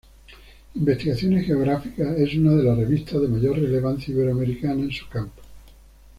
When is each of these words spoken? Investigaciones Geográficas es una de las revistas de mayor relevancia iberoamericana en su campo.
Investigaciones 0.73 1.45
Geográficas 1.45 2.17
es 2.17 2.33
una 2.33 2.55
de 2.55 2.63
las 2.63 2.75
revistas 2.75 3.21
de 3.21 3.27
mayor 3.27 3.57
relevancia 3.59 4.11
iberoamericana 4.11 4.81
en 4.81 4.91
su 4.91 5.07
campo. 5.07 5.43